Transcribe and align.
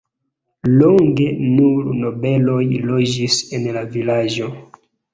Longe 0.79 1.27
nur 1.59 1.93
nobeloj 1.99 2.59
loĝis 2.89 3.39
en 3.59 3.73
la 3.81 3.89
vilaĝo. 3.97 4.55